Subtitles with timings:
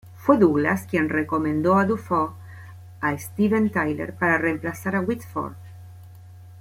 [0.17, 2.29] Fue Douglas quien recomendó a Dufay
[3.01, 5.53] a Steven Tyler para reemplazar a Whitford.